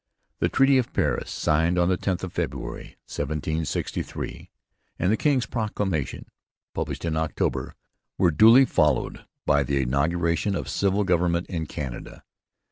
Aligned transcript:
The 0.39 0.49
Treaty 0.49 0.79
of 0.79 0.91
Paris, 0.93 1.29
signed 1.29 1.77
on 1.77 1.87
the 1.87 1.95
10th 1.95 2.23
of 2.23 2.33
February 2.33 2.97
1763, 3.05 4.49
and 4.97 5.11
the 5.11 5.15
king's 5.15 5.45
proclamation, 5.45 6.25
published 6.73 7.05
in 7.05 7.15
October, 7.15 7.75
were 8.17 8.31
duly 8.31 8.65
followed 8.65 9.23
by 9.45 9.61
the 9.61 9.79
inauguration 9.79 10.55
of 10.55 10.67
civil 10.69 11.03
government 11.03 11.45
in 11.51 11.67
Canada. 11.67 12.23